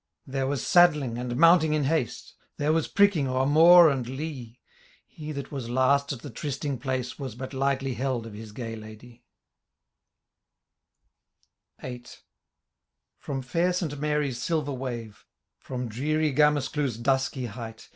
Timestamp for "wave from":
14.73-15.87